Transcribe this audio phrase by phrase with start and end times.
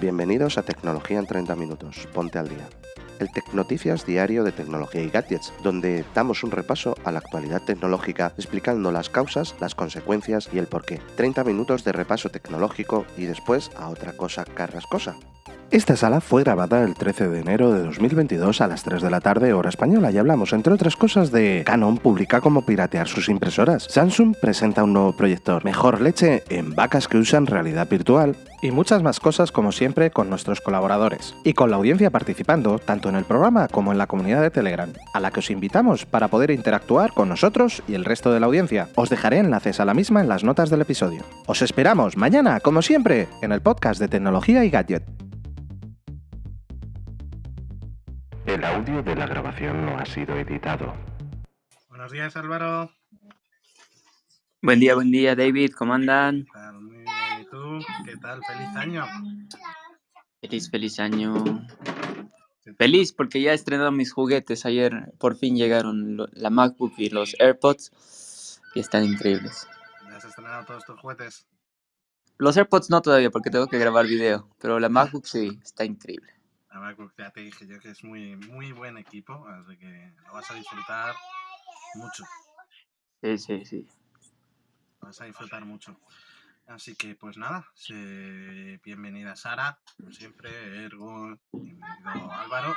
[0.00, 2.08] Bienvenidos a Tecnología en 30 Minutos.
[2.14, 2.66] Ponte al día.
[3.18, 8.32] El Tecnoticias diario de tecnología y gadgets, donde damos un repaso a la actualidad tecnológica
[8.38, 11.02] explicando las causas, las consecuencias y el porqué.
[11.16, 15.16] 30 minutos de repaso tecnológico y después a otra cosa carrascosa.
[15.72, 19.20] Esta sala fue grabada el 13 de enero de 2022 a las 3 de la
[19.20, 23.86] tarde hora española y hablamos entre otras cosas de Canon publica cómo piratear sus impresoras,
[23.88, 29.04] Samsung presenta un nuevo proyector, mejor leche en vacas que usan realidad virtual y muchas
[29.04, 33.24] más cosas como siempre con nuestros colaboradores y con la audiencia participando tanto en el
[33.24, 37.12] programa como en la comunidad de Telegram, a la que os invitamos para poder interactuar
[37.12, 38.88] con nosotros y el resto de la audiencia.
[38.96, 41.22] Os dejaré enlaces a la misma en las notas del episodio.
[41.46, 45.29] Os esperamos mañana, como siempre, en el podcast de tecnología y gadget.
[48.50, 50.92] El audio de la grabación no ha sido editado.
[51.88, 52.90] Buenos días, Álvaro.
[54.60, 55.72] Buen día, buen día, David.
[55.76, 56.46] ¿Cómo andan?
[57.40, 57.78] ¿Y tú?
[58.04, 58.40] ¿Qué tal?
[58.44, 59.06] Feliz año.
[60.40, 61.64] Feliz, feliz año.
[62.76, 64.66] Feliz porque ya he estrenado mis juguetes.
[64.66, 69.68] Ayer por fin llegaron lo- la MacBook y los AirPods y están increíbles.
[70.08, 71.46] ¿Ya has estrenado todos tus juguetes?
[72.38, 76.32] Los AirPods no todavía porque tengo que grabar video, pero la MacBook sí, está increíble.
[76.78, 80.50] MacBook ya te dije yo que es muy, muy buen equipo, así que lo vas
[80.50, 81.14] a disfrutar
[81.94, 82.24] mucho.
[83.22, 83.88] Sí, sí, sí.
[85.00, 85.98] Lo vas a disfrutar mucho.
[86.66, 87.66] Así que, pues nada,
[88.84, 92.76] bienvenida Sara, como siempre, Ergo, bienvenido Álvaro.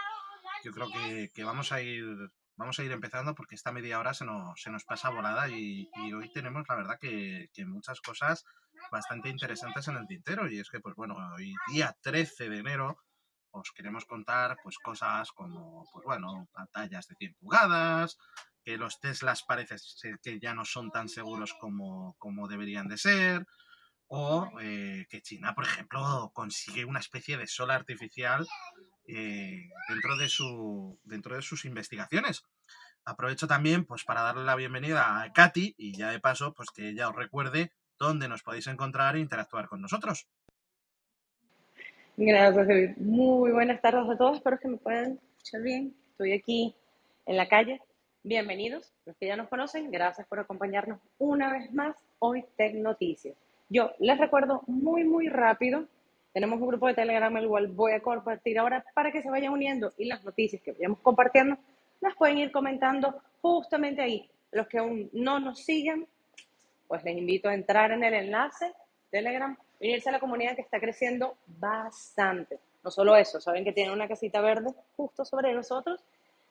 [0.63, 4.13] Yo creo que, que vamos a ir vamos a ir empezando porque esta media hora
[4.13, 7.99] se nos, se nos pasa volada y, y hoy tenemos, la verdad, que, que muchas
[8.01, 8.45] cosas
[8.91, 10.49] bastante interesantes en el tintero.
[10.49, 12.97] Y es que, pues bueno, hoy día 13 de enero
[13.53, 18.17] os queremos contar pues cosas como, pues bueno, pantallas de 100 pulgadas,
[18.63, 22.97] que los Teslas parece ser que ya no son tan seguros como, como deberían de
[22.97, 23.45] ser,
[24.07, 28.47] o eh, que China, por ejemplo, consigue una especie de sol artificial
[29.07, 32.43] eh, dentro, de su, dentro de sus investigaciones.
[33.05, 36.89] Aprovecho también pues, para darle la bienvenida a Katy y ya de paso pues, que
[36.89, 40.27] ella os recuerde dónde nos podéis encontrar e interactuar con nosotros.
[42.15, 42.91] Gracias, David.
[42.97, 44.37] Muy buenas tardes a todos.
[44.37, 45.95] Espero que me puedan escuchar bien.
[46.11, 46.75] Estoy aquí
[47.25, 47.81] en la calle.
[48.21, 49.89] Bienvenidos, los que ya nos conocen.
[49.89, 53.35] Gracias por acompañarnos una vez más hoy Tech Noticias.
[53.67, 55.87] Yo les recuerdo muy, muy rápido.
[56.33, 59.51] Tenemos un grupo de Telegram, el cual voy a compartir ahora para que se vayan
[59.51, 61.57] uniendo y las noticias que vayamos compartiendo
[61.99, 64.29] las pueden ir comentando justamente ahí.
[64.51, 66.05] Los que aún no nos sigan,
[66.87, 68.71] pues les invito a entrar en el enlace
[69.09, 72.59] Telegram, unirse a la comunidad que está creciendo bastante.
[72.83, 76.01] No solo eso, saben que tienen una casita verde justo sobre nosotros,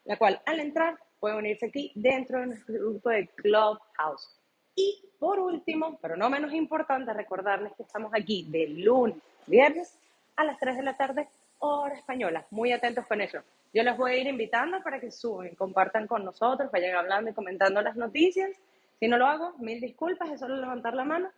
[0.05, 4.39] la cual al entrar pueden unirse aquí dentro de nuestro grupo de Clubhouse.
[4.75, 9.17] Y por último, pero no menos importante, recordarles que estamos aquí de lunes
[9.47, 9.99] viernes
[10.37, 11.29] a las 3 de la tarde,
[11.59, 12.47] hora española.
[12.51, 13.39] Muy atentos con eso.
[13.73, 17.35] Yo les voy a ir invitando para que suben, compartan con nosotros, vayan hablando y
[17.35, 18.51] comentando las noticias.
[18.99, 21.31] Si no lo hago, mil disculpas, es solo levantar la mano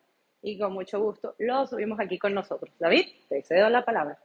[0.44, 2.70] y con mucho gusto lo subimos aquí con nosotros.
[2.78, 4.18] David, te cedo la palabra.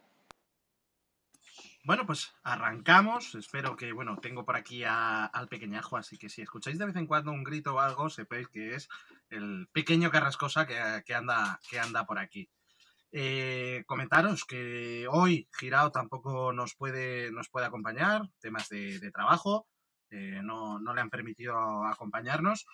[1.85, 3.35] Bueno, pues arrancamos.
[3.35, 6.95] Espero que, bueno, tengo por aquí a- al pequeñajo, así que si escucháis de vez
[6.97, 8.89] en cuando un grito o algo, sepáis que es
[9.29, 12.49] el pequeño carrascosa que, anda, que anda por aquí.
[13.11, 19.65] Eh, comentaros que hoy Girao tampoco nos puede, nos puede acompañar, temas de, de trabajo,
[20.11, 22.67] eh, no, no le han permitido acompañarnos.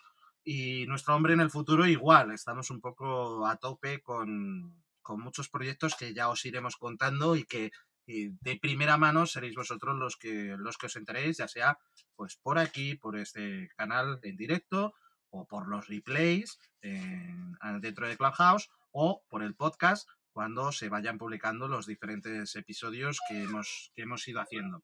[0.47, 5.49] Y nuestro hombre en el futuro igual, estamos un poco a tope con, con muchos
[5.49, 7.71] proyectos que ya os iremos contando y que
[8.05, 11.79] de primera mano seréis vosotros los que, los que os enteréis, ya sea
[12.15, 14.93] pues por aquí, por este canal en directo,
[15.31, 21.17] o por los replays en- dentro de Clubhouse, o por el podcast cuando se vayan
[21.17, 24.83] publicando los diferentes episodios que hemos, que hemos ido haciendo.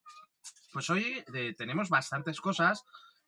[0.74, 2.84] Pues hoy eh, tenemos bastantes cosas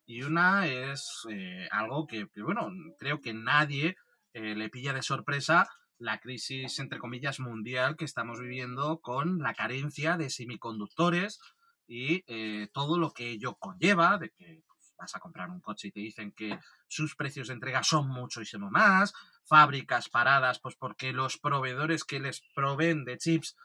[0.06, 3.96] y una es eh, algo que, bueno, creo que nadie
[4.32, 5.68] eh, le pilla de sorpresa
[5.98, 11.40] la crisis, entre comillas, mundial que estamos viviendo con la carencia de semiconductores
[11.86, 15.88] y eh, todo lo que ello conlleva, de que pues, vas a comprar un coche
[15.88, 16.58] y te dicen que
[16.88, 19.14] sus precios de entrega son muchísimo más,
[19.44, 23.56] fábricas paradas, pues porque los proveedores que les proveen de chips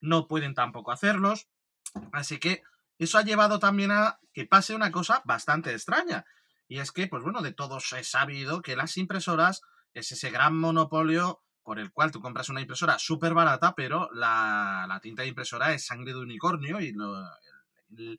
[0.00, 1.48] no pueden tampoco hacerlos.
[2.12, 2.62] Así que
[3.04, 6.24] eso ha llevado también a que pase una cosa bastante extraña.
[6.68, 9.62] Y es que, pues bueno, de todos es sabido que las impresoras
[9.94, 14.98] es ese gran monopolio por el cual tú compras una impresora súper barata, pero la,
[15.02, 16.94] tinta de impresora es sangre de unicornio y
[17.88, 18.18] el,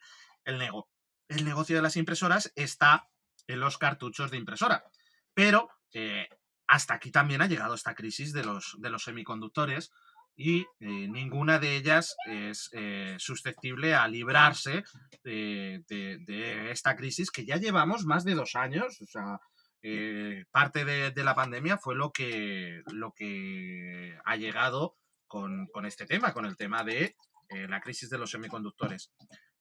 [1.27, 3.09] el negocio de las impresoras está
[3.47, 4.86] en los cartuchos de impresora.
[5.33, 6.29] Pero eh,
[6.68, 9.91] hasta aquí también ha llegado esta crisis de los, de los semiconductores
[10.35, 14.83] y eh, ninguna de ellas es eh, susceptible a librarse
[15.24, 19.00] de, esta crisis que ya llevamos más de dos años.
[19.01, 19.39] O sea,
[19.81, 24.97] eh, parte de, la pandemia fue lo que, lo que ha llegado
[25.27, 27.15] con, este tema, con el tema de
[27.50, 29.12] la crisis de los semiconductores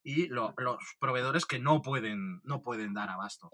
[0.03, 0.53] y los
[0.99, 3.51] proveedores que no pueden, no pueden dar abasto.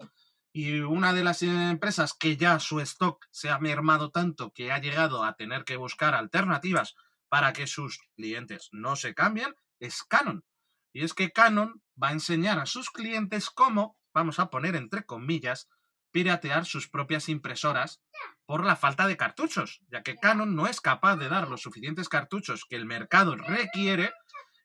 [0.52, 4.80] Y una de las empresas que ya su stock se ha mermado tanto que ha
[4.80, 6.96] llegado a tener que buscar alternativas
[7.30, 10.44] para que sus clientes no se cambien es Canon.
[10.92, 15.04] Y es que Canon va a enseñar a sus clientes cómo, vamos a poner entre
[15.04, 15.68] comillas,
[16.10, 18.02] piratear sus propias impresoras
[18.44, 22.08] por la falta de cartuchos, ya que Canon no es capaz de dar los suficientes
[22.08, 24.12] cartuchos que el mercado requiere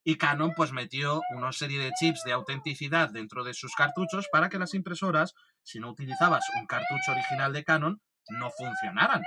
[0.03, 4.49] y Canon pues metió una serie de chips de autenticidad dentro de sus cartuchos para
[4.49, 9.21] que las impresoras, si no utilizabas un cartucho original de Canon, no funcionaran.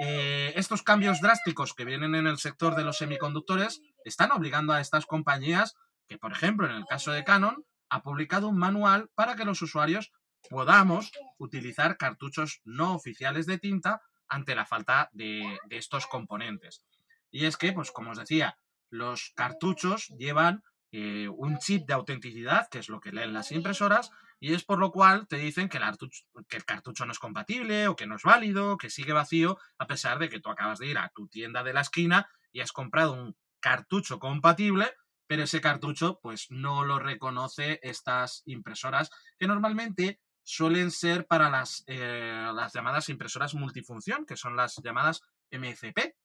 [0.00, 4.80] Eh, estos cambios drásticos que vienen en el sector de los semiconductores están obligando a
[4.80, 5.76] estas compañías,
[6.08, 9.62] que por ejemplo en el caso de Canon, ha publicado un manual para que los
[9.62, 10.12] usuarios
[10.50, 16.84] podamos utilizar cartuchos no oficiales de tinta ante la falta de, estos componentes.
[17.30, 18.58] Y es que, pues como os decía,
[18.90, 20.62] los cartuchos llevan
[20.92, 24.10] eh, un chip de autenticidad, que es lo que leen las impresoras,
[24.44, 28.06] y es por lo cual te dicen que el, cartucho, no es compatible o que
[28.06, 31.08] no es válido, que sigue vacío, a pesar de que tú acabas de ir a
[31.14, 34.92] tu tienda de la esquina y has comprado un cartucho compatible,
[35.26, 39.08] pero ese cartucho pues no lo reconoce estas impresoras
[39.38, 45.22] que normalmente suelen ser para las, eh, las llamadas impresoras multifunción, que son las llamadas
[45.52, 46.16] MCP.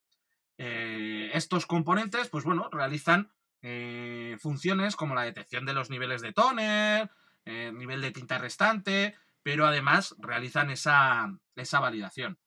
[0.57, 3.31] Eh, estos componentes, pues bueno, realizan
[3.61, 7.09] eh, funciones como la detección de los niveles de tóner,
[7.49, 12.37] eh, nivel de tinta restante, pero además realizan esa, esa validación.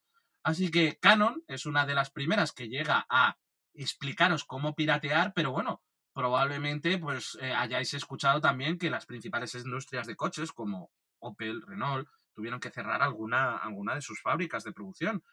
[0.44, 3.37] Así que Canon es una de las primeras que llega a
[3.75, 5.82] explicaros cómo piratear, pero bueno,
[6.12, 12.08] probablemente pues eh, hayáis escuchado también que las principales industrias de coches como Opel, Renault,
[12.32, 15.25] tuvieron que cerrar alguna, alguna de sus fábricas de producción.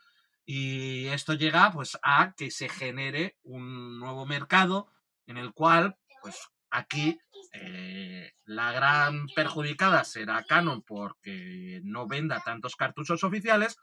[0.46, 4.92] Y esto llega pues a que se genere un nuevo mercado
[5.28, 7.20] en el cual pues Aquí
[7.54, 13.78] eh, la gran perjudicada será Canon porque no venda tantos cartuchos oficiales,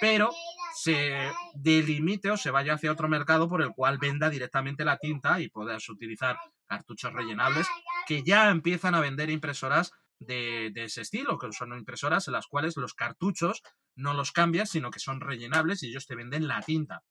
[0.00, 0.30] pero
[0.74, 5.40] se delimite o se vaya hacia otro mercado por el cual venda directamente la tinta
[5.40, 7.66] y puedas utilizar cartuchos rellenables
[8.06, 12.46] que ya empiezan a vender impresoras de, de, ese estilo, que son impresoras en las
[12.46, 13.62] cuales los cartuchos
[13.94, 17.02] no los cambias, sino que son rellenables y ellos te venden la tinta.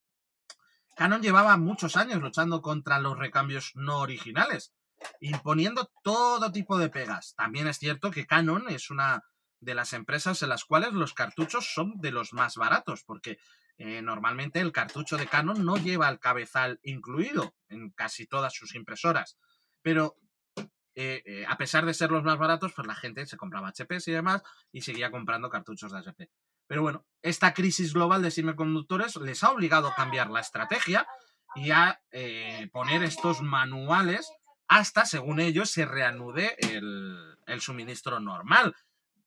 [0.95, 4.73] Canon llevaba muchos años luchando contra los recambios no originales,
[5.19, 7.35] imponiendo todo tipo de pegas.
[7.35, 9.23] También es cierto que Canon es una
[9.59, 13.39] de las empresas en las cuales los cartuchos son de los más baratos, porque
[13.77, 18.75] eh, normalmente el cartucho de Canon no lleva el cabezal incluido en casi todas sus
[18.75, 19.37] impresoras.
[19.81, 20.17] Pero
[20.95, 23.97] eh, eh, a pesar de ser los más baratos, pues la gente se compraba HP
[24.05, 26.29] y demás y seguía comprando cartuchos de HP.
[26.67, 31.07] Pero bueno, esta crisis global de semiconductores les ha obligado a cambiar la estrategia
[31.55, 32.01] y a
[32.71, 34.29] poner estos manuales
[34.67, 38.75] hasta, según ellos, se reanude el, suministro normal.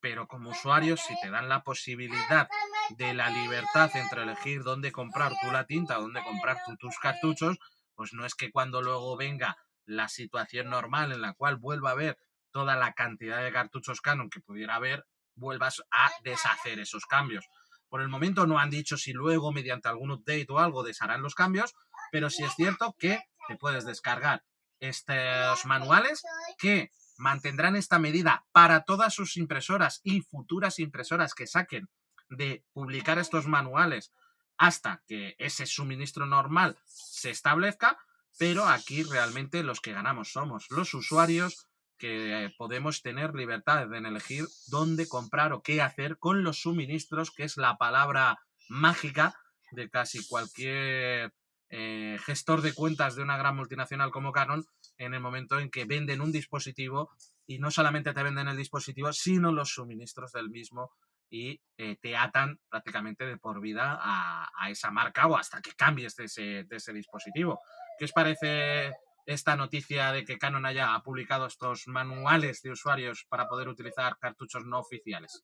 [0.01, 2.47] Pero como usuario, si te dan la posibilidad
[2.91, 7.57] de la libertad entre elegir dónde comprar tú la tinta, dónde comprar tú tus cartuchos,
[7.95, 11.93] pues no es que cuando luego venga la situación normal en la cual vuelva a
[11.93, 12.17] haber
[12.51, 15.05] toda la cantidad de cartuchos Canon que pudiera haber,
[15.35, 17.45] vuelvas a deshacer esos cambios.
[17.89, 21.35] Por el momento no han dicho si luego mediante algún update o algo desharán los
[21.35, 21.73] cambios,
[22.11, 24.43] pero sí es cierto que te puedes descargar
[24.79, 26.23] estos manuales
[26.57, 31.89] que mantendrán esta medida para todas sus impresoras y futuras impresoras que saquen
[32.29, 34.13] de publicar estos manuales
[34.57, 37.97] hasta que ese suministro normal se establezca,
[38.37, 41.67] pero aquí realmente los que ganamos somos los usuarios
[41.97, 47.43] que podemos tener libertad en elegir dónde comprar o qué hacer con los suministros, que
[47.43, 49.35] es la palabra mágica
[49.71, 51.33] de casi cualquier
[51.69, 54.65] eh, gestor de cuentas de una gran multinacional como Canon
[54.97, 57.11] en el momento en que venden un dispositivo
[57.45, 60.91] y no solamente te venden el dispositivo, sino los suministros del mismo
[61.29, 66.15] y eh, te atan prácticamente de por vida a, esa marca o hasta que cambies
[66.15, 67.59] de ese, de ese dispositivo.
[67.97, 68.93] ¿Qué os parece
[69.25, 74.65] esta noticia de que Canon haya publicado estos manuales de usuarios para poder utilizar cartuchos
[74.65, 75.43] no oficiales?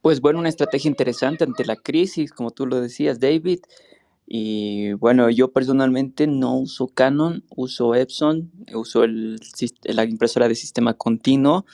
[0.00, 3.60] Pues bueno, una estrategia interesante ante la crisis, como tú lo decías, David.
[4.30, 9.40] Y bueno, yo personalmente no uso Canon, uso Epson, uso el,
[9.84, 11.64] la impresora de sistema continuo.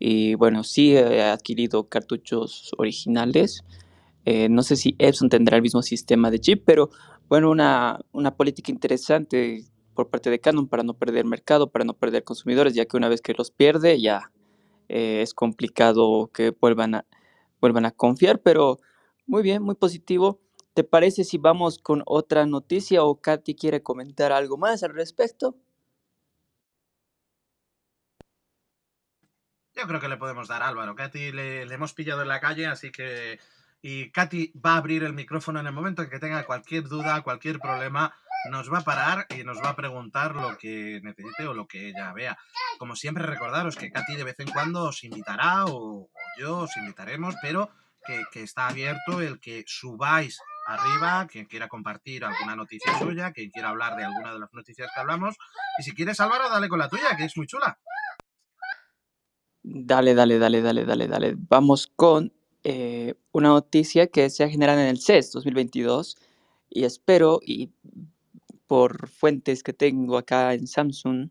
[0.00, 3.62] Y bueno, sí he adquirido cartuchos originales.
[4.24, 6.90] Eh, no sé si Epson tendrá el mismo sistema de chip, pero
[7.28, 11.94] bueno, una, una política interesante por parte de Canon para no perder mercado, para no
[11.94, 14.32] perder consumidores, ya que una vez que los pierde ya
[14.88, 17.06] eh, es complicado que vuelvan a,
[17.60, 18.80] vuelvan a confiar, pero
[19.26, 20.40] muy bien, muy positivo.
[20.74, 25.56] ¿Te parece si vamos con otra noticia o Katy quiere comentar algo más al respecto?
[29.74, 30.94] Yo creo que le podemos dar Álvaro.
[30.94, 33.38] Katy le, le hemos pillado en la calle, así que...
[33.84, 37.22] Y Katy va a abrir el micrófono en el momento en que tenga cualquier duda,
[37.22, 38.14] cualquier problema,
[38.48, 41.88] nos va a parar y nos va a preguntar lo que necesite o lo que
[41.88, 42.38] ella vea.
[42.78, 47.34] Como siempre, recordaros que Katy de vez en cuando os invitará o yo os invitaremos,
[47.42, 47.70] pero
[48.06, 53.50] que, que, está abierto el que subáis arriba, quien quiera compartir alguna noticia suya, quien
[53.50, 55.36] quiera hablar de alguna de las noticias que hablamos.
[55.78, 57.78] Y si quieres, Álvaro, dale con la tuya, que es muy chula.
[59.62, 61.34] Dale, dale, dale, dale, dale, dale.
[61.36, 62.32] Vamos con
[62.64, 66.16] eh, una noticia que se ha generado en el CES 2022
[66.68, 67.70] y espero, y
[68.66, 71.28] por fuentes que tengo acá en Samsung,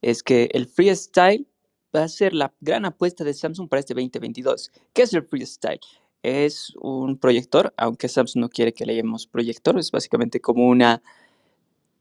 [0.00, 1.46] es que el freestyle
[1.94, 4.70] va a ser la gran apuesta de Samsung para este 2022.
[4.92, 5.80] ¿Qué es el freestyle?
[6.22, 11.02] Es un proyector, aunque Samsung no quiere que le llamemos proyector, es básicamente como una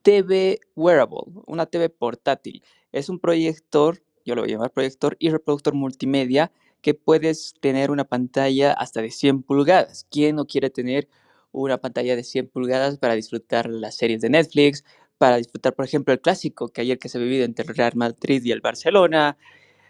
[0.01, 2.63] TV wearable, una TV portátil.
[2.91, 7.91] Es un proyector yo lo voy a llamar proyector y reproductor multimedia, que puedes tener
[7.91, 10.07] una pantalla hasta de 100 pulgadas.
[10.10, 11.07] ¿Quién no quiere tener
[11.51, 14.84] una pantalla de 100 pulgadas para disfrutar las series de Netflix,
[15.17, 17.93] para disfrutar, por ejemplo, el clásico que ayer que se ha vivido entre el Real
[17.95, 19.38] Madrid y el Barcelona,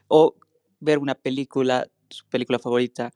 [0.08, 0.36] o
[0.80, 3.12] ver una película, su película favorita?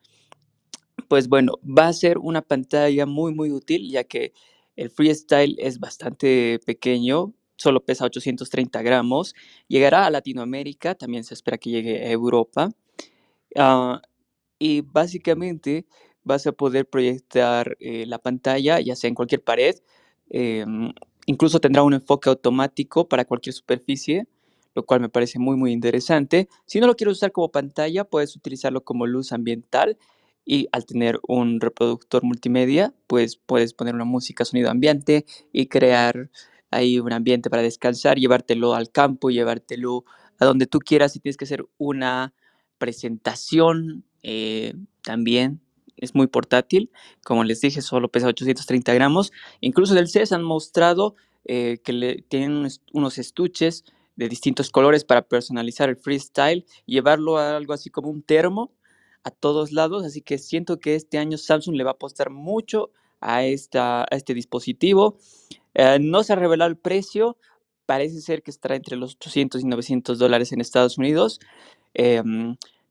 [1.10, 4.32] Pues bueno, va a ser una pantalla muy, muy útil, ya que
[4.76, 9.34] el freestyle es bastante pequeño, solo pesa 830 gramos,
[9.68, 12.70] llegará a Latinoamérica, también se espera que llegue a Europa,
[13.56, 13.98] uh,
[14.60, 15.88] y básicamente
[16.24, 19.78] vas a poder proyectar eh, la pantalla, ya sea en cualquier pared,
[20.30, 20.64] eh,
[21.26, 24.28] incluso tendrá un enfoque automático para cualquier superficie,
[24.76, 26.48] lo cual me parece muy, muy interesante.
[26.68, 29.98] Si no lo quieres usar como pantalla, puedes utilizarlo como luz ambiental
[30.46, 36.30] y al tener un reproductor multimedia, pues puedes poner una música, sonido ambiente y crear
[36.72, 40.06] ahí un ambiente para descansar, llevártelo al campo, llevártelo
[40.40, 42.34] a donde tú quieras si tienes que hacer una
[42.78, 45.62] presentación eh, también.
[45.98, 46.92] Es muy portátil,
[47.26, 49.34] como les dije, solo pesa 830 gramos.
[49.60, 53.84] Incluso del CES han mostrado eh, que le, tienen unos estuches
[54.16, 58.72] de distintos colores para personalizar el freestyle, llevarlo a algo así como un termo
[59.24, 62.92] a todos lados, así que siento que este año Samsung le va a apostar mucho
[63.22, 65.18] a, esta, este dispositivo.
[65.74, 67.38] Eh, no se ha revelado el precio,
[67.86, 71.40] parece ser que estará entre los 800 y 900 dólares en Estados Unidos.
[71.94, 72.24] Eh,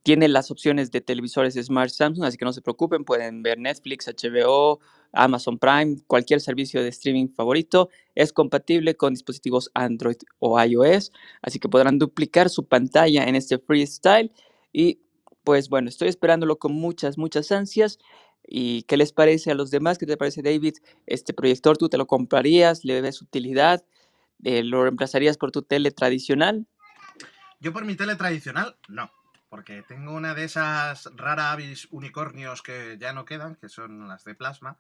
[0.09, 4.09] tiene las opciones de televisores Smart Samsung, así que no se preocupen, pueden ver Netflix,
[4.09, 4.81] HBO,
[5.13, 7.91] Amazon Prime, cualquier servicio de streaming favorito.
[8.15, 13.59] Es compatible con dispositivos Android o iOS, así que podrán duplicar su pantalla en este
[13.59, 14.33] freestyle.
[14.73, 15.01] Y
[15.49, 17.99] pues bueno, estoy esperándolo con muchas, muchas ansias.
[18.47, 19.97] ¿Y qué les parece a los demás?
[19.97, 20.75] ¿Qué te parece, David?
[21.07, 22.85] Este proyector, ¿tú te lo comprarías?
[22.85, 23.83] ¿Le ves utilidad?
[24.45, 26.67] Eh, ¿Lo reemplazarías por tu tele tradicional?
[27.61, 29.11] Yo por mi tele tradicional, no.
[29.49, 34.25] Porque tengo una de esas rara avis unicornios que ya no quedan, que son las
[34.25, 34.77] de plasma.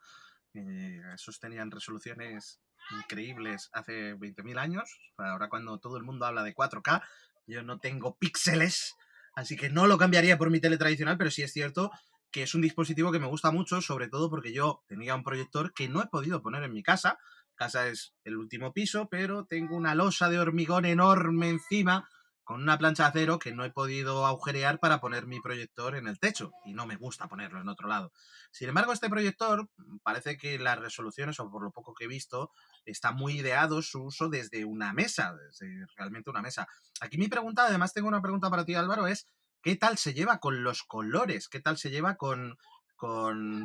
[0.53, 2.61] Eh, esos tenían resoluciones
[2.91, 5.01] increíbles hace 20.000 años.
[5.17, 7.03] Ahora cuando todo el mundo habla de 4K,
[7.47, 8.99] yo no tengo píxeles.
[9.39, 11.93] Así que no lo cambiaría por mi tele tradicional, pero sí es cierto
[12.33, 15.73] que es un dispositivo que me gusta mucho, sobre todo porque yo tenía un proyector
[15.73, 17.19] que no he podido poner en mi casa.
[17.55, 22.09] Casa es el último piso, pero tengo una losa de hormigón enorme encima
[22.49, 26.09] con una plancha de acero que no he podido agujerear para poner mi proyector en
[26.09, 28.11] el techo y no me gusta ponerlo en otro lado.
[28.53, 32.09] Sin embargo, este proyector mm, parece que las resoluciones, o por lo poco que he
[32.09, 32.51] visto,
[32.87, 36.67] está muy ideado su uso desde una mesa, desde realmente una mesa.
[37.03, 39.27] Aquí mi pregunta, además tengo una pregunta para ti Álvaro, es
[39.63, 41.51] ¿qué tal se lleva con los colores?
[41.51, 42.57] ¿Qué tal se lleva con,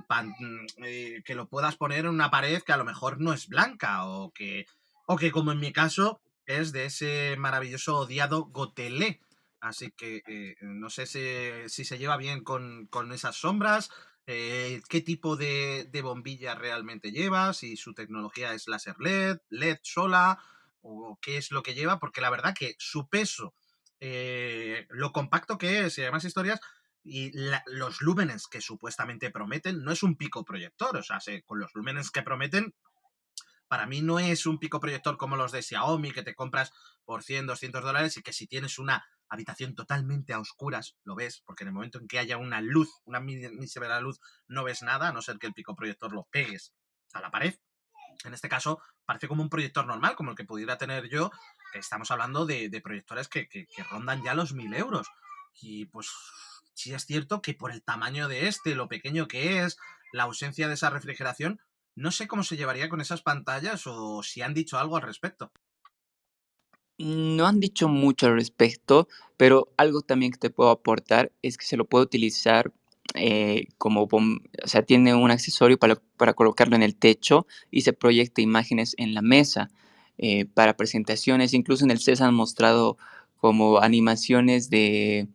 [0.09, 0.33] pan,
[0.83, 4.05] eh, que lo puedas poner en una pared que a lo mejor no es blanca
[4.07, 4.65] o que,
[5.05, 9.21] o que como en mi caso es de ese maravilloso odiado Gotelé.
[9.59, 13.89] Así que eh, no sé si, se lleva bien con, con esas sombras,
[14.25, 19.79] eh, qué tipo de, de, bombilla realmente lleva, si su tecnología es láser LED, LED
[19.81, 20.39] sola,
[20.81, 23.55] o qué es lo que lleva, porque la verdad que su peso,
[23.99, 26.59] eh, lo compacto que es y además historias,
[27.03, 27.31] y
[27.67, 31.73] los lúmenes que supuestamente prometen, no es un pico proyector, o sea, se, con los
[31.73, 32.73] lúmenes que prometen,
[33.73, 36.71] para mí no es un pico proyector como los de Xiaomi que te compras
[37.05, 41.41] por 100, 200 dólares y que si tienes una habitación totalmente a oscuras, lo ves,
[41.43, 45.07] porque en el momento en que haya una luz, una mísera luz, no ves nada,
[45.07, 46.75] a no ser que el pico proyector lo pegues
[47.13, 47.55] a la pared.
[48.25, 51.31] En este caso, parece como un proyector normal, como el que pudiera tener yo,
[51.71, 53.47] que estamos hablando de, proyectores que,
[53.89, 55.07] rondan ya los mil euros.
[55.59, 56.11] Y pues
[56.75, 59.79] sí es cierto que por el tamaño de este, lo pequeño que es,
[60.11, 61.59] la ausencia de esa refrigeración,
[61.95, 65.51] no sé cómo se llevaría con esas pantallas o si han dicho algo al respecto.
[66.97, 69.07] No han dicho mucho al respecto,
[69.37, 72.71] pero algo también que te puedo aportar es que se lo puede utilizar
[73.15, 77.93] eh, como, o sea, tiene un accesorio para, para, colocarlo en el techo y se
[77.93, 79.69] proyecta imágenes en la mesa
[80.17, 81.53] eh, para presentaciones.
[81.53, 82.97] Incluso en el CES han mostrado
[83.37, 85.27] como animaciones de,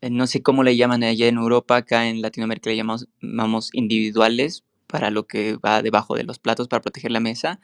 [0.00, 3.70] eh, no sé cómo le llaman allá en Europa, acá en Latinoamérica le llamamos, llamamos
[3.74, 7.60] individuales para lo que va debajo de los platos para proteger la mesa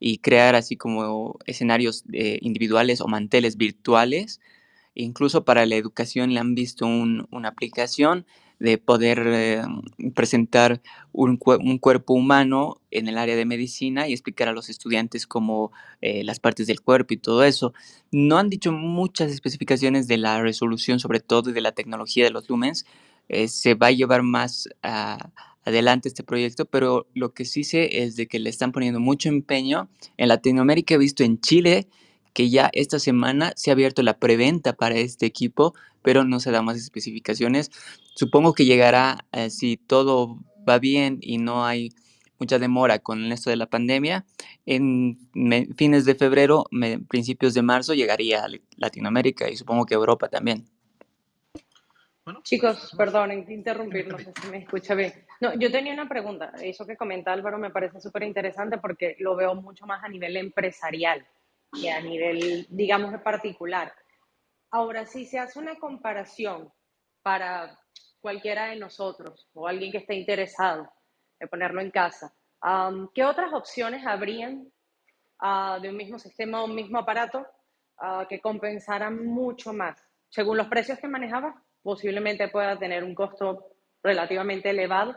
[0.00, 4.40] y crear así como escenarios eh, individuales o manteles virtuales.
[4.94, 8.26] Incluso para la educación le han visto una aplicación
[8.58, 9.62] de poder eh,
[10.14, 10.82] presentar
[11.12, 15.70] un, cuerpo humano en el área de medicina y explicar a los estudiantes cómo
[16.02, 17.72] eh, las partes del cuerpo y todo eso.
[18.10, 22.48] No han dicho muchas especificaciones de la resolución, sobre todo, de la tecnología de los
[22.48, 22.84] lumens.
[23.46, 25.30] se va a llevar más a
[25.70, 29.28] adelante este proyecto, pero lo que sí sé es de que le están poniendo mucho
[29.28, 29.88] empeño.
[30.16, 31.88] En Latinoamérica he visto en Chile
[32.32, 36.50] que ya esta semana se ha abierto la preventa para este equipo, pero no se
[36.50, 37.70] da más especificaciones.
[38.14, 41.90] Supongo que llegará, eh, si todo va bien y no hay
[42.38, 44.24] mucha demora con esto de la pandemia,
[44.64, 45.18] en
[45.76, 46.64] fines de febrero,
[47.08, 50.64] principios de marzo llegaría a Latinoamérica y supongo que Europa también.
[52.42, 55.12] Chicos, pues, perdonen interrumpir, no sé si me escucha bien.
[55.40, 56.52] No, yo tenía una pregunta.
[56.60, 60.36] Eso que comenta Álvaro me parece súper interesante porque lo veo mucho más a nivel
[60.36, 61.26] empresarial
[61.72, 63.92] que a nivel, digamos, particular.
[64.70, 66.72] Ahora, si se hace una comparación
[67.22, 67.78] para
[68.20, 70.90] cualquiera de nosotros o alguien que esté interesado
[71.38, 72.34] en ponerlo en casa,
[73.14, 74.70] ¿qué otras opciones habrían
[75.38, 77.46] ah, de un mismo sistema o un mismo aparato
[77.98, 79.98] ah, que compensaran mucho más?
[80.28, 83.66] Según los precios que manejaba, posiblemente pueda tener un costo
[84.02, 85.16] relativamente elevado.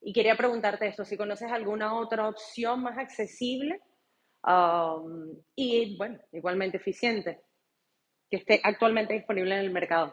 [0.00, 3.80] Y quería preguntarte esto, si conoces alguna otra opción más accesible
[4.46, 7.40] um, y, bueno, igualmente eficiente,
[8.30, 10.12] que esté actualmente disponible en el mercado.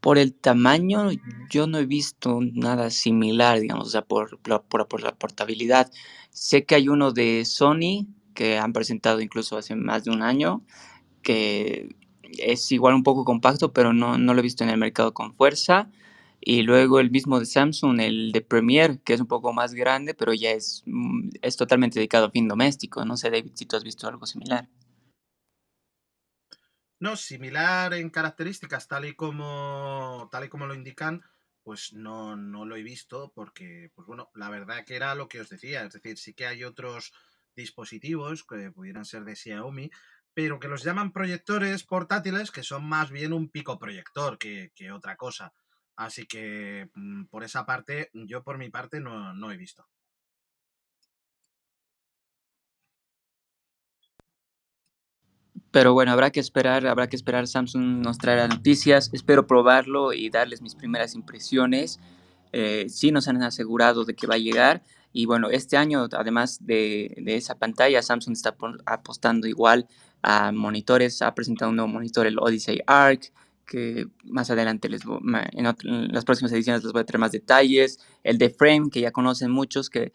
[0.00, 1.10] Por el tamaño,
[1.50, 5.90] yo no he visto nada similar, digamos, o sea, por, por, por la portabilidad.
[6.30, 10.64] Sé que hay uno de Sony que han presentado incluso hace más de un año,
[11.22, 11.88] que
[12.38, 15.34] es igual un poco compacto, pero no, no lo he visto en el mercado con
[15.34, 15.90] fuerza.
[16.40, 20.14] Y luego el mismo de Samsung, el de Premier, que es un poco más grande,
[20.14, 23.04] pero ya es, mm, es totalmente dedicado a fin doméstico.
[23.04, 24.68] No sé, David, si tú has visto algo similar.
[27.00, 31.22] No, similar en características, tal y como, tal y como lo indican,
[31.62, 35.40] pues no, no lo he visto porque, pues bueno, la verdad que era lo que
[35.40, 35.84] os decía.
[35.84, 37.12] Es decir, sí que hay otros
[37.54, 39.90] dispositivos que pudieran ser de Xiaomi,
[40.38, 45.16] pero que los llaman proyectores portátiles que son más bien un pico proyector que, otra
[45.16, 45.52] cosa.
[45.96, 49.88] Así que mm, por esa parte, yo por mi parte no, no he visto.
[55.72, 57.48] Pero bueno, habrá que esperar, habrá que esperar.
[57.48, 59.10] Samsung nos traerá noticias.
[59.12, 61.98] Espero probarlo y darles mis primeras impresiones.
[62.52, 64.84] Eh, sí nos han asegurado de que va a llegar.
[65.12, 69.88] Y bueno, este año, además de, de esa pantalla, Samsung está apostando igual
[70.22, 71.22] a monitores.
[71.22, 73.32] Ha presentado un nuevo monitor, el Odyssey Arc,
[73.66, 77.98] que más adelante les en, las próximas ediciones les voy a traer más detalles.
[78.24, 80.12] El de Frame, que ya conocen muchos, que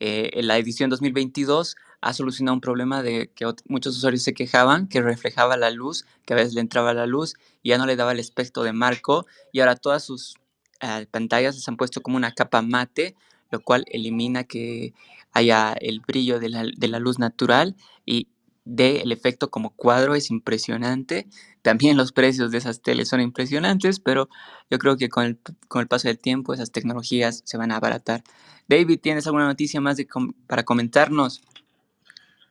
[0.00, 4.88] eh, en la edición 2022 ha solucionado un problema de que muchos usuarios se quejaban
[4.88, 7.96] que reflejaba la luz, que a veces le entraba la luz y ya no le
[7.96, 10.34] daba el aspecto de marco y ahora todas sus
[10.80, 13.14] eh, pantallas les han puesto como una capa mate,
[13.50, 14.92] lo cual elimina que
[15.32, 18.28] haya el brillo de la, de la luz natural y
[18.64, 21.26] de el efecto como cuadro es impresionante.
[21.62, 24.28] También los precios de esas teles son impresionantes, pero
[24.70, 27.76] yo creo que con el, con el paso del tiempo esas tecnologías se van a
[27.76, 28.22] abaratar.
[28.68, 30.08] David, ¿tienes alguna noticia más de
[30.46, 31.42] para comentarnos?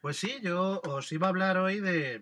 [0.01, 2.21] Pues sí, yo os iba a hablar hoy de,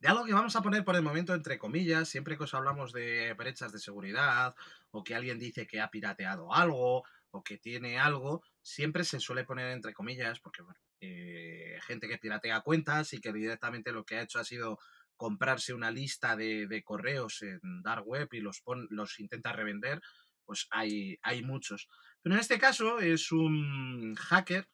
[0.00, 2.92] de algo que vamos a poner por el momento entre comillas, siempre que os hablamos
[2.92, 4.54] de brechas de seguridad
[4.90, 9.44] o que alguien dice que ha pirateado algo o que tiene algo, siempre se suele
[9.44, 14.16] poner entre comillas, porque bueno, eh, gente que piratea cuentas y que directamente lo que
[14.16, 14.78] ha hecho ha sido
[15.16, 20.00] comprarse una lista de, correos en dark web y los, los intenta revender,
[20.44, 21.88] pues hay, hay muchos.
[22.22, 24.68] Pero en este caso es un hacker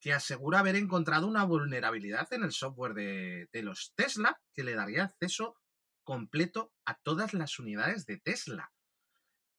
[0.00, 5.04] que asegura haber encontrado una vulnerabilidad en el software de los Tesla que le daría
[5.04, 5.56] acceso
[6.04, 8.72] completo a todas las unidades de Tesla.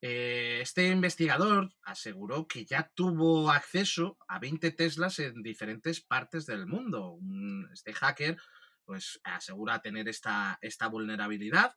[0.02, 6.68] Eh, este investigador aseguró que ya tuvo acceso a 20 Teslas en diferentes partes del
[6.68, 7.20] mundo.
[7.74, 8.38] Este hacker
[8.86, 11.76] pues, asegura tener esta, esta vulnerabilidad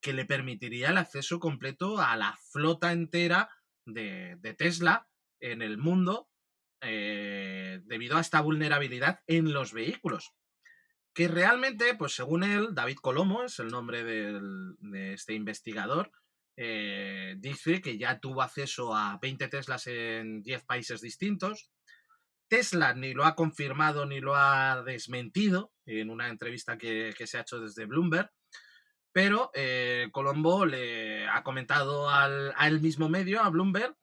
[0.00, 3.50] que le permitiría el acceso completo a la flota entera
[3.84, 5.08] de, Tesla
[5.40, 6.28] en el mundo
[6.80, 10.32] eh, debido a esta vulnerabilidad en los vehículos.
[11.12, 16.12] Que realmente, pues según él, David Colomo es el nombre de este investigador,
[16.62, 21.70] eh, dice que ya tuvo acceso a 20 Teslas en 10 países distintos.
[22.48, 27.40] Tesla ni lo ha confirmado ni lo ha desmentido en una entrevista que, se ha
[27.40, 28.30] hecho desde Bloomberg,
[29.10, 33.96] pero eh, Colombo le ha comentado al, al mismo medio, a Bloomberg,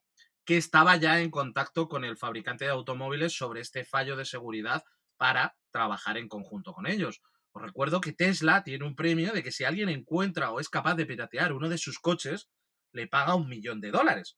[0.43, 4.84] que estaba ya en contacto con el fabricante de automóviles sobre este fallo de seguridad
[5.17, 7.22] para trabajar en conjunto con ellos.
[7.58, 10.93] Os recuerdo que Tesla tiene un premio de que si alguien encuentra o es capaz
[10.93, 12.52] de piratear uno de sus coches,
[12.91, 14.38] le paga un millón de dólares.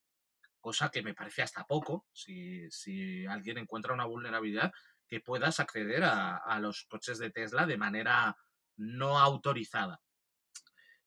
[0.62, 4.72] Cosa que me parece hasta poco si, alguien encuentra una vulnerabilidad
[5.06, 8.38] que puedas acceder a, los coches de Tesla de manera
[8.78, 10.00] no autorizada.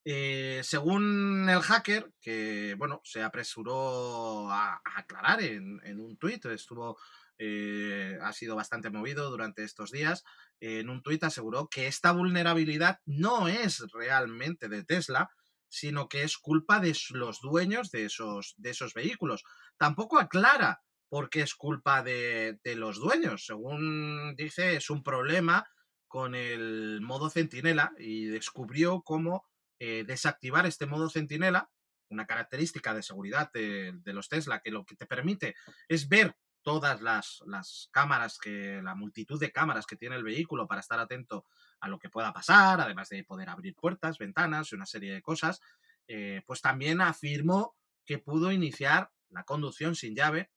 [0.05, 6.98] Eh, según el hacker, que bueno, se apresuró a, aclarar en, un tuit, estuvo,
[7.38, 10.24] eh, ha sido bastante movido durante estos días,
[10.60, 15.30] en un tuit aseguró que esta vulnerabilidad no es realmente de Tesla,
[15.68, 19.42] sino que es culpa de los dueños de esos, de esos vehículos.
[19.78, 23.46] Tampoco aclara por qué es culpa de, los dueños.
[23.46, 25.66] Según dice, es un problema
[26.08, 29.46] con el modo centinela y descubrió cómo
[29.78, 31.70] eh, desactivar este modo centinela,
[32.10, 35.54] una característica de seguridad de, de, los Tesla que lo que te permite
[35.88, 37.42] es ver todas las,
[37.90, 41.46] cámaras, que la multitud de cámaras que tiene el vehículo para estar atento
[41.81, 45.22] a lo que pueda pasar, además de poder abrir puertas, ventanas y una serie de
[45.22, 45.61] cosas,
[46.07, 50.51] eh, pues también afirmó que pudo iniciar la conducción sin llave,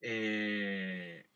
[0.00, 1.28] eh,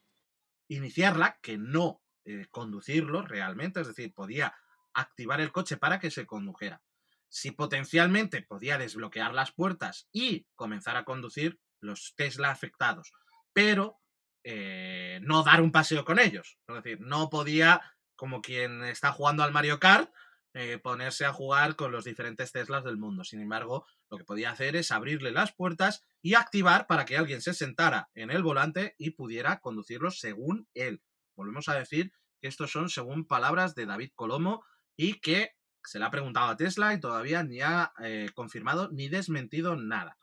[0.69, 4.55] iniciarla, que no eh, conducirlo realmente, es decir, podía
[4.93, 6.83] activar el coche para que se condujera.
[7.29, 13.13] Si potencialmente podía desbloquear las puertas y comenzar a conducir los Tesla afectados
[13.55, 13.99] pero
[14.43, 16.59] eh, no dar un paseo con ellos.
[16.69, 17.81] Es decir, no podía,
[18.15, 20.13] como quien está jugando al Mario Kart,
[20.53, 23.25] eh, ponerse a jugar con los diferentes Teslas del mundo.
[23.25, 27.41] Sin embargo, lo que podía hacer es abrirle las puertas y activar para que alguien
[27.41, 31.03] se sentara en el volante y pudiera conducirlos según él.
[31.35, 34.65] Volvemos a decir que estos son según palabras de David Colomo
[34.97, 39.09] y que se le ha preguntado a Tesla y todavía ni ha eh, confirmado ni
[39.09, 40.19] desmentido nada.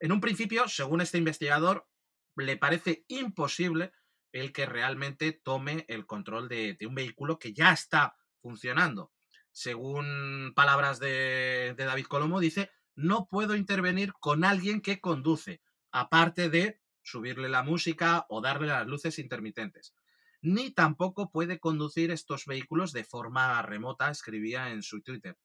[0.00, 1.86] En un principio, según este investigador,
[2.34, 3.92] le parece imposible
[4.32, 9.12] el que realmente tome el control de, un vehículo que ya está funcionando.
[9.52, 15.60] Según palabras de, de David Colomo, dice, no puedo intervenir con alguien que conduce,
[15.90, 19.94] aparte de subirle la música o darle las luces intermitentes.
[20.40, 25.36] Ni tampoco puede conducir estos vehículos de forma remota, escribía en su Twitter.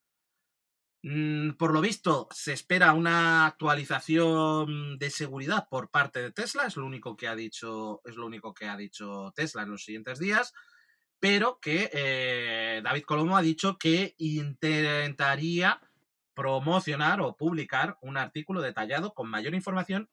[1.08, 6.76] Mm, por lo visto, se espera una actualización de seguridad por parte de Tesla, es
[6.76, 10.18] lo único que ha dicho, es lo único que ha dicho Tesla en los siguientes
[10.18, 10.52] días,
[11.20, 15.80] pero que eh, David Colomo ha dicho que intentaría
[16.34, 20.10] promocionar o publicar un artículo detallado con mayor información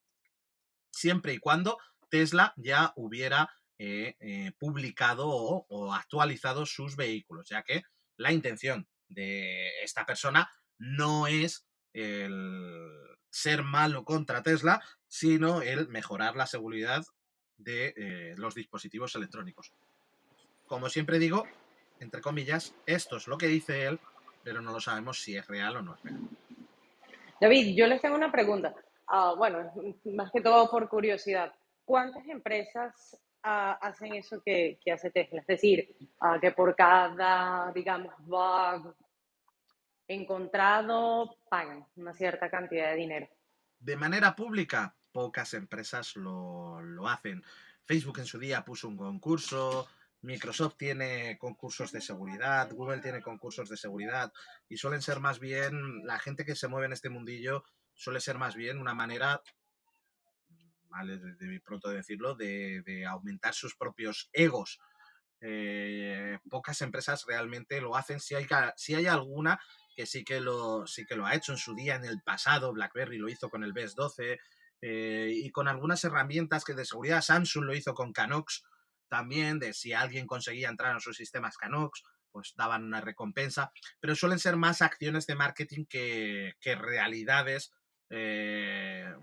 [0.91, 1.79] siempre y cuando
[2.09, 7.81] Tesla ya hubiera eh, eh, publicado o actualizado sus vehículos, ya que
[8.15, 10.51] la intención de esta persona
[10.83, 12.91] no es el
[13.29, 17.05] ser malo contra Tesla, sino el mejorar la seguridad
[17.57, 19.71] de eh, los dispositivos electrónicos.
[20.67, 21.45] Como siempre digo,
[21.99, 23.99] entre comillas, esto es lo que dice él,
[24.43, 26.19] pero no lo sabemos si es real o no es real.
[27.39, 28.75] David, yo les tengo una pregunta.
[29.07, 29.71] Ah, bueno,
[30.03, 31.53] más que todo por curiosidad.
[31.85, 35.39] ¿Cuántas empresas ah, hacen eso que, hace Tesla?
[35.39, 38.93] Es decir, ah, que por cada, digamos, bug
[40.07, 43.27] encontrado pagan una cierta cantidad de dinero.
[43.79, 47.43] De manera pública, pocas empresas lo, hacen.
[47.85, 49.87] Facebook en su día puso un concurso,
[50.21, 54.31] Microsoft tiene concursos de seguridad, Google tiene concursos de seguridad
[54.69, 58.37] y suelen ser más bien, la gente que se mueve en este mundillo suele ser
[58.37, 59.41] más bien una manera,
[60.87, 64.79] vale, de, pronto decirlo, de, aumentar sus propios egos.
[65.41, 68.21] Eh, pocas empresas realmente lo hacen.
[68.21, 69.59] Si hay, si hay alguna
[69.95, 72.73] que sí que lo, sí que lo ha hecho en su día, en el pasado.
[72.73, 74.39] BlackBerry lo hizo con el BES 12.
[74.81, 78.63] eh, y con algunas herramientas que de seguridad Samsung lo hizo con Canox
[79.07, 82.03] también, de si alguien conseguía entrar en sus sistemas Canox,
[82.33, 87.71] pues daban una recompensa, pero suelen ser más acciones de marketing que, realidades
[88.09, 89.13] eh,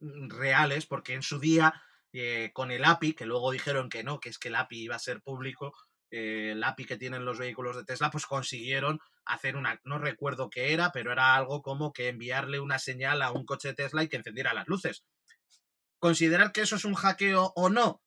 [0.00, 4.28] reales, porque en su día eh, con el API, que luego dijeron que no, que
[4.28, 5.74] es que el API iba a ser público,
[6.12, 10.74] el API que tienen los vehículos de Tesla, pues consiguieron hacer una, no recuerdo qué
[10.74, 14.08] era, pero era algo como que enviarle una señal a un coche de Tesla y
[14.08, 15.04] que encendiera las luces.
[15.98, 18.02] ¿Considerar que eso es un hackeo o no?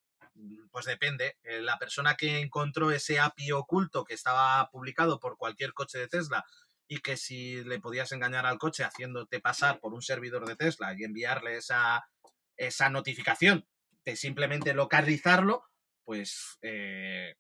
[0.70, 1.38] Pues depende.
[1.44, 6.08] Eh, la persona que encontró ese API oculto que estaba publicado por cualquier coche de
[6.08, 6.46] Tesla
[6.88, 10.94] y que si le podías engañar al coche haciéndote pasar por un servidor de Tesla
[10.96, 12.08] y enviarle esa,
[12.56, 13.66] esa notificación
[14.04, 15.64] de simplemente localizarlo,
[16.04, 17.36] pues eh,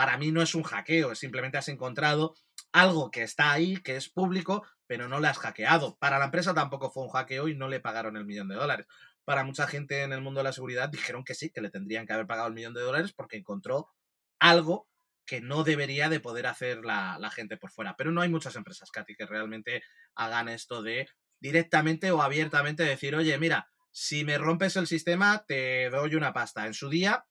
[0.00, 2.34] para mí no es un hackeo, simplemente has encontrado
[2.72, 5.98] algo que está ahí, que es público, pero no lo has hackeado.
[5.98, 8.86] Para la empresa tampoco fue un hackeo y no le pagaron el millón de dólares.
[9.26, 12.06] Para mucha gente en el mundo de la seguridad dijeron que sí, que le tendrían
[12.06, 13.90] que haber pagado el millón de dólares porque encontró
[14.38, 14.88] algo
[15.26, 17.94] que no debería de poder hacer la, gente por fuera.
[17.98, 19.82] Pero no hay muchas empresas, Katy, que realmente
[20.14, 21.10] hagan esto de
[21.40, 26.66] directamente o abiertamente decir, oye, mira, si me rompes el sistema, te doy una pasta.
[26.66, 27.26] En su día,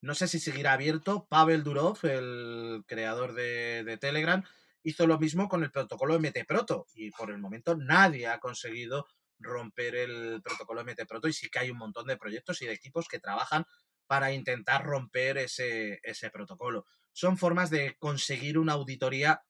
[0.00, 1.26] no sé si seguirá abierto.
[1.28, 4.42] Pavel Durov, el creador de, Telegram,
[4.82, 9.06] hizo lo mismo con el protocolo MT-Proto y por el momento nadie ha conseguido
[9.38, 13.08] romper el protocolo MT-Proto y sí que hay un montón de proyectos y de equipos
[13.08, 13.64] que trabajan
[14.06, 16.86] para intentar romper ese, ese protocolo.
[17.12, 19.42] Son formas de conseguir una auditoría,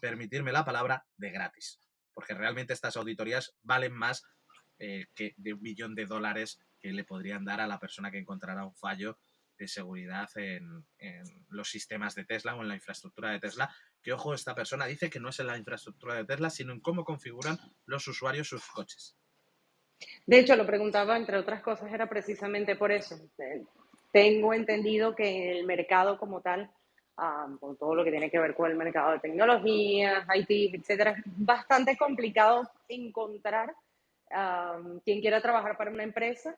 [0.00, 1.78] permitirme la palabra, de gratis.
[2.12, 4.24] Porque realmente estas auditorías valen más
[4.78, 8.18] eh, que de un millón de dólares que le podrían dar a la persona que
[8.18, 9.18] encontrará un fallo
[9.58, 10.84] de seguridad en,
[11.48, 13.70] los sistemas de Tesla o en la infraestructura de Tesla.
[14.02, 16.80] Que ojo, esta persona dice que no es en la infraestructura de Tesla, sino en
[16.80, 19.16] cómo configuran los usuarios sus coches.
[20.26, 23.16] De hecho, lo preguntaba, entre otras cosas, era precisamente por eso.
[23.38, 23.62] Eh,
[24.12, 26.70] tengo entendido que el mercado como tal,
[27.16, 31.12] ah, con todo lo que tiene que ver con el mercado de tecnología, IT, etcétera,
[31.12, 33.74] es bastante complicado encontrar
[34.30, 36.56] ah, quien quiera trabajar para una empresa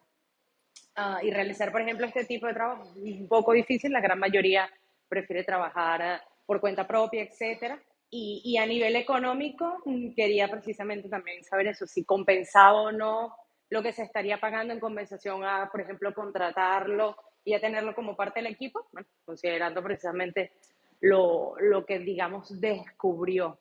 [0.94, 2.84] Ah, y realizar, por ejemplo, este tipo de trabajo.
[2.96, 4.68] Un poco difícil, la gran mayoría
[5.08, 7.78] prefiere trabajar ah, por cuenta propia, etcétera.
[8.08, 13.34] Y, y, a nivel económico, mm, quería precisamente también saber eso, si compensaba o no
[13.68, 18.16] lo que se estaría pagando en compensación a, por ejemplo, contratarlo y a tenerlo como
[18.16, 18.88] parte del equipo,
[19.24, 20.52] considerando precisamente
[21.00, 23.58] lo, lo que, digamos, descubrió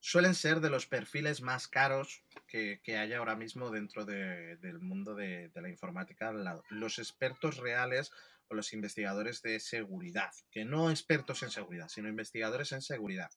[0.00, 5.50] suelen ser de los perfiles más caros que, hay ahora mismo dentro del mundo de,
[5.54, 6.32] la informática,
[6.70, 8.12] los expertos reales
[8.48, 13.30] o los investigadores de seguridad, que no expertos en seguridad, sino investigadores en seguridad.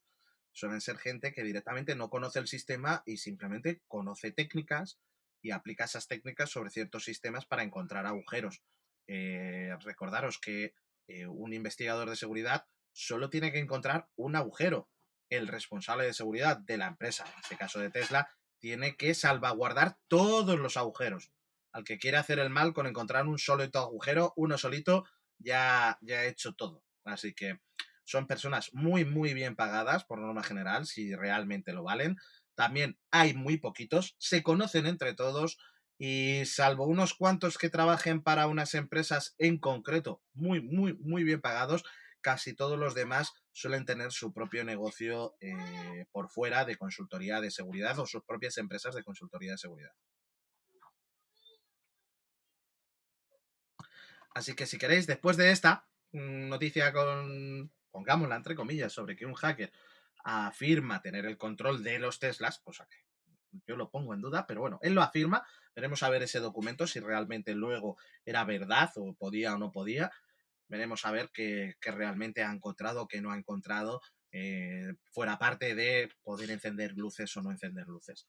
[0.51, 4.99] Suelen ser gente que directamente no conoce el sistema y simplemente conoce técnicas
[5.41, 8.61] y aplica esas técnicas sobre ciertos sistemas para encontrar agujeros.
[9.07, 10.73] Eh, recordaros que
[11.07, 14.89] eh, un investigador de seguridad solo tiene que encontrar un agujero,
[15.29, 19.97] el responsable de seguridad de la empresa, en este caso de Tesla, tiene que salvaguardar
[20.07, 21.31] todos los agujeros.
[21.71, 25.05] Al que quiere hacer el mal con encontrar un solito agujero, uno solito,
[25.37, 26.83] ya, ya ha hecho todo.
[27.05, 27.59] Así que
[28.03, 32.17] son personas muy, muy bien pagadas por norma general, si realmente lo valen.
[32.55, 35.57] También hay muy poquitos, se conocen entre todos
[35.97, 41.41] y salvo unos cuantos que trabajen para unas empresas en concreto muy, muy, muy bien
[41.41, 41.83] pagados,
[42.21, 47.51] casi todos los demás suelen tener su propio negocio eh, por fuera de consultoría de
[47.51, 49.91] seguridad o sus propias empresas de consultoría de seguridad.
[54.33, 59.25] Así que si queréis, después de esta mm, noticia con, pongámosla entre comillas, sobre que
[59.25, 59.71] un hacker
[60.23, 62.97] afirma tener el control de los Teslas, cosa que
[63.67, 66.85] yo lo pongo en duda, pero bueno, él lo afirma, veremos a ver ese documento
[66.85, 70.11] si realmente luego era verdad o podía o no podía,
[70.69, 74.01] veremos a ver qué, realmente ha encontrado, qué no ha encontrado,
[74.31, 78.27] eh, fuera parte de poder encender luces o no encender luces.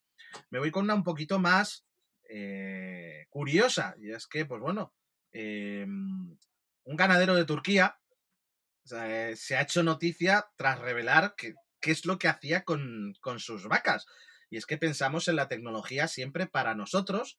[0.50, 1.87] Me voy con una un poquito más
[2.29, 4.94] eh, curiosa, y es que, pues bueno,
[5.33, 6.37] em,
[6.85, 7.98] un ganadero de Turquía
[8.90, 11.55] eh, se ha hecho noticia tras revelar qué
[11.90, 14.07] es lo que hacía con sus vacas.
[14.50, 17.38] Y es que pensamos en la tecnología siempre para nosotros,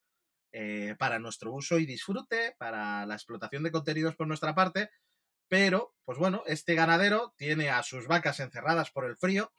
[0.52, 4.90] eh, para nuestro uso y disfrute, para la explotación de contenidos por nuestra parte,
[5.48, 9.52] pero, pues bueno, este ganadero tiene a sus vacas encerradas por el frío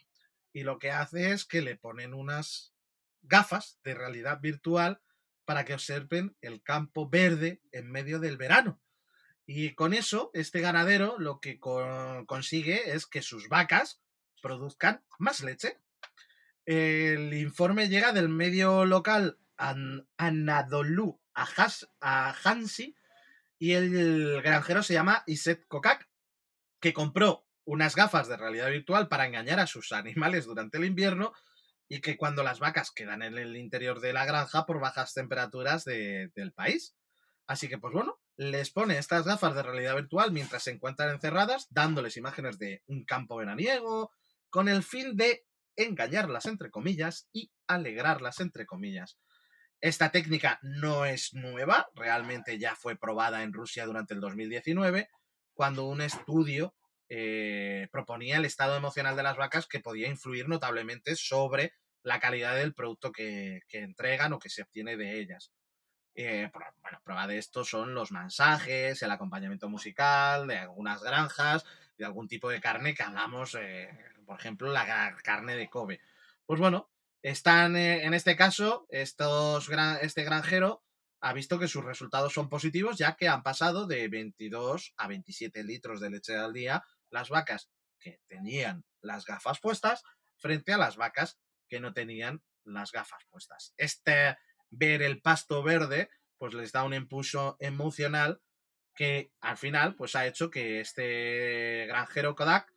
[0.53, 2.73] y lo que hace es que le ponen unas
[3.21, 5.03] gafas de realidad virtual
[5.45, 8.81] para que observen el campo verde en medio del verano.
[9.45, 14.01] Y con eso, este ganadero lo que consigue es que sus vacas
[14.41, 15.79] produzcan más leche.
[16.65, 19.39] El informe llega del medio local
[20.17, 22.97] Anadolu Hansi
[23.59, 26.09] y el granjero se llama Iset Kokak,
[26.81, 31.33] que compró unas gafas de realidad virtual para engañar a sus animales durante el invierno
[31.89, 35.85] y que cuando las vacas quedan en el interior de la granja por bajas temperaturas
[35.85, 36.97] del país.
[37.47, 41.69] Así que, pues bueno, les pone estas gafas de realidad virtual mientras se encuentran encerradas,
[41.71, 44.11] dándoles imágenes de un campo veraniego,
[44.51, 45.45] con el fin de
[45.77, 49.19] engañarlas entre comillas y alegrarlas entre comillas.
[49.83, 55.11] Esta técnica no es nueva, realmente ya fue probada en Rusia durante el 2019,
[55.55, 56.73] cuando un estudio
[57.09, 62.55] eh, proponía el estado emocional de las vacas que podía influir notablemente sobre la calidad
[62.55, 65.51] del producto que, entregan o que se obtiene de ellas.
[66.15, 66.49] Eh,
[66.81, 71.65] bueno, prueba de esto son los mensajes, el acompañamiento musical de algunas granjas,
[71.99, 73.91] de algún tipo de carne que hablamos, eh,
[74.25, 76.01] por ejemplo, la carne de Kobe.
[76.47, 76.92] Pues bueno,
[77.23, 80.83] están en este caso, este granjero
[81.21, 85.63] ha visto que sus resultados son positivos ya que han pasado de 22 a 27
[85.63, 90.03] litros de leche al día las vacas que tenían las gafas puestas
[90.37, 93.73] frente a las vacas que no tenían las gafas puestas.
[93.77, 94.37] Este
[94.71, 98.41] ver el pasto verde pues les da un impulso emocional
[98.95, 102.75] que al final pues ha hecho que este granjero Kodak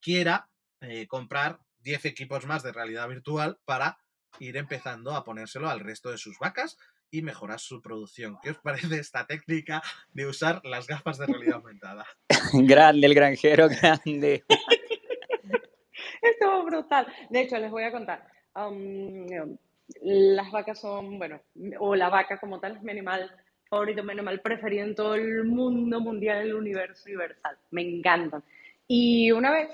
[0.00, 1.58] quiera eh, comprar
[1.88, 3.96] 10 equipos más de realidad virtual para
[4.40, 6.76] ir empezando a ponérselo al resto de sus vacas
[7.10, 8.36] y mejorar su producción.
[8.42, 9.80] ¿Qué os parece esta técnica
[10.12, 12.04] de usar las gafas de realidad aumentada?
[12.52, 14.44] grande, el granjero grande.
[16.20, 17.06] Estuvo brutal.
[17.30, 18.22] De hecho, les voy a contar.
[20.02, 21.40] las vacas son, bueno,
[21.78, 23.34] o la vaca como tal es mi animal
[23.70, 27.56] favorito, mi animal preferido en todo el mundo mundial, el universo universal.
[27.70, 28.44] Me encantan.
[28.86, 29.70] Y una vez,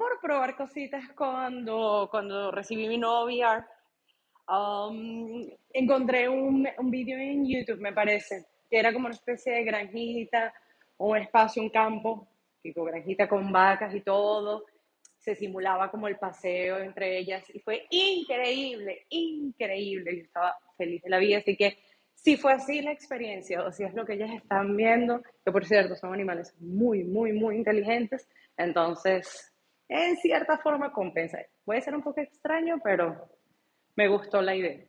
[0.00, 3.64] por probar cositas, cuando, cuando recibí mi nuevo VR,
[4.50, 9.62] Um, encontré un, un vídeo en YouTube, me parece, que era como una especie de
[9.62, 10.52] granjita,
[10.98, 12.26] un espacio, un campo,
[12.60, 14.64] tipo granjita con vacas y todo.
[15.20, 20.16] Se simulaba como el paseo entre ellas y fue increíble, increíble.
[20.16, 21.78] Yo estaba feliz de la vida, así que
[22.14, 25.64] si fue así la experiencia o si es lo que ellas están viendo, que por
[25.64, 29.49] cierto son animales muy, muy, muy inteligentes, entonces
[29.90, 31.38] en cierta forma compensa.
[31.64, 33.28] Puede ser un poco extraño, pero
[33.96, 34.86] me gustó la idea.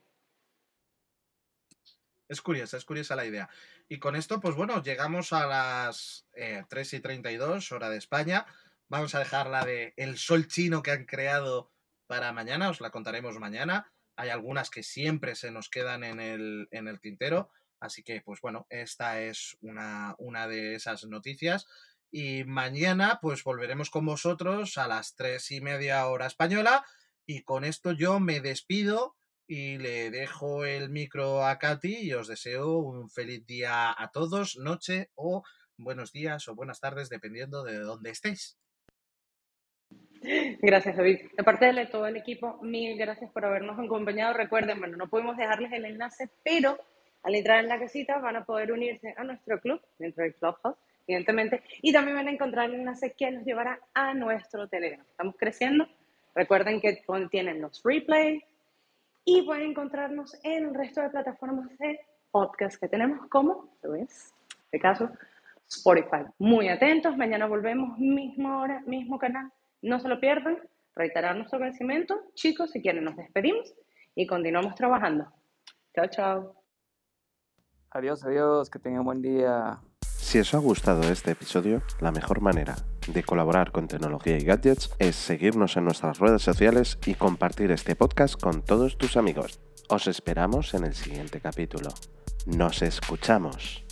[2.30, 3.50] Es curiosa, es curiosa la idea.
[3.90, 6.28] Y con esto, pues bueno, llegamos a las
[6.70, 8.46] 3 eh, y 32, hora de España.
[8.88, 11.72] Vamos a dejar la de el sol chino que han creado
[12.06, 13.92] para mañana, os la contaremos mañana.
[14.16, 17.50] Hay algunas que siempre se nos quedan en el, en el tintero.
[17.80, 21.68] Así que, pues bueno, esta es una, una de esas noticias.
[22.12, 26.86] Y mañana, pues volveremos con vosotros a las tres y media hora española
[27.26, 29.16] y con esto yo me despido
[29.48, 34.58] y le dejo el micro a Katy y os deseo un feliz día a todos,
[34.58, 35.44] noche o
[35.78, 38.58] buenos días o buenas tardes, dependiendo de dónde estéis.
[40.62, 41.32] Gracias, David.
[41.36, 44.34] De parte de todo el equipo, mil gracias por habernos acompañado.
[44.34, 46.78] Recuerden, bueno, no podemos dejarles el enlace, pero
[47.24, 50.78] al entrar en la casita van a poder unirse a nuestro club, dentro del Clubhouse,
[51.12, 55.06] evidentemente, y también van a encontrar el enlace que los llevará a nuestro Telegram.
[55.10, 55.88] Estamos creciendo
[56.34, 58.44] Recuerden que tienen los replays
[59.26, 62.00] y pueden encontrarnos en el resto de plataformas de
[62.32, 64.34] podcast que tenemos, como, ¿ves?
[64.66, 65.10] este caso,
[65.68, 66.24] Spotify.
[66.40, 69.52] Muy atentos, mañana volvemos, misma hora, mismo canal.
[69.82, 70.58] No se lo pierdan.
[70.94, 72.22] Reiterar nuestro agradecimiento.
[72.34, 73.74] Chicos, si quieren, nos despedimos
[74.16, 75.32] y continuamos trabajando.
[75.96, 76.56] Chao, chao.
[77.92, 79.82] Adiós, adiós, que tengan buen día.
[80.32, 84.92] Si os ha gustado este episodio, la mejor manera de colaborar con tecnología y gadgets
[84.98, 89.60] es seguirnos en nuestras redes sociales y compartir este podcast con todos tus amigos.
[89.90, 91.90] Os esperamos en el siguiente capítulo.
[92.46, 93.84] Nos escuchamos.